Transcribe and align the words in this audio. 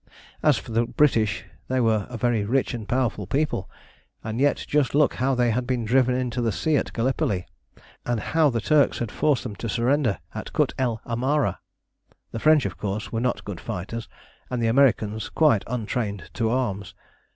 As 0.41 0.57
for 0.57 0.71
the 0.71 0.87
British, 0.87 1.45
they 1.67 1.79
were 1.79 2.07
a 2.09 2.17
very 2.17 2.43
rich 2.43 2.73
and 2.73 2.89
powerful 2.89 3.27
people, 3.27 3.69
and 4.23 4.39
yet 4.39 4.65
just 4.67 4.95
look 4.95 5.13
how 5.13 5.35
they 5.35 5.51
had 5.51 5.67
been 5.67 5.85
driven 5.85 6.15
into 6.15 6.41
the 6.41 6.51
sea 6.51 6.75
at 6.75 6.91
Gallipoli, 6.91 7.45
and 8.03 8.19
how 8.19 8.49
the 8.49 8.61
Turks 8.61 8.97
had 8.97 9.11
forced 9.11 9.43
them 9.43 9.55
to 9.57 9.69
surrender 9.69 10.17
at 10.33 10.53
Kut 10.53 10.73
el 10.79 11.01
Amara. 11.05 11.59
The 12.31 12.39
French, 12.39 12.65
of 12.65 12.79
course, 12.79 13.11
were 13.11 13.21
not 13.21 13.45
good 13.45 13.59
fighters, 13.61 14.09
and 14.49 14.59
the 14.59 14.65
Americans 14.73 15.29
quite 15.29 15.63
untrained 15.67 16.31
to 16.33 16.49
arms. 16.49 16.95